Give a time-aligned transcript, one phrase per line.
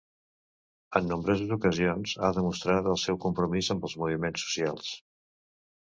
[0.99, 4.91] En nombroses ocasions ha mostrat el seu compromís amb els moviments socials.